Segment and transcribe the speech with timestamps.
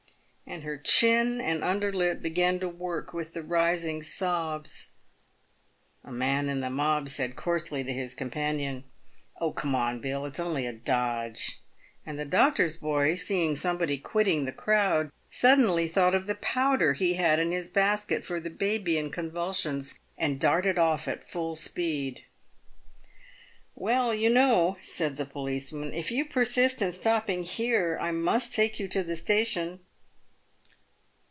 [0.51, 4.87] And her chin and under lip began to work with the rising sobs.
[6.03, 8.83] A man in the mob said coarsely to his companion,"
[9.39, 11.61] Oh, come on, Bill, it's only a dodge."
[12.05, 17.13] And the doctor's boy, seeing somebody quitting the crowd, suddenly thought of the powder he
[17.13, 22.25] had in his basket for the baby in convulsions, and darted oif at full speed."
[23.73, 28.81] "Well, you know," said the policeman, "if you persist in stopping here, I must take
[28.81, 29.79] you to the station."